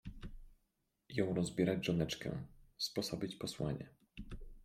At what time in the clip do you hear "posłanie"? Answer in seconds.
3.35-3.89